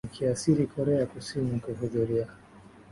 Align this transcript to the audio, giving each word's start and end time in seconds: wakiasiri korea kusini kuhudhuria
wakiasiri 0.07 0.63
korea 0.73 1.05
kusini 1.05 1.59
kuhudhuria 1.63 2.25